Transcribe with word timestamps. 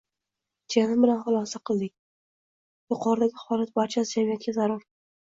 Jiyanim 0.75 1.03
bilan 1.05 1.19
xulosa 1.27 1.61
qildik– 1.69 1.91
yuqoridagi 2.95 3.37
holatlar 3.49 3.75
barchasi 3.81 4.17
jamiyatga 4.17 4.57
zarar: 4.57 4.83